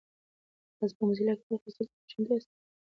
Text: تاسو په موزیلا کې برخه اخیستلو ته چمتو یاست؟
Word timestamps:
تاسو 0.77 0.93
په 0.97 1.03
موزیلا 1.07 1.33
کې 1.37 1.43
برخه 1.45 1.55
اخیستلو 1.59 1.91
ته 1.97 2.03
چمتو 2.09 2.31
یاست؟ 2.35 2.49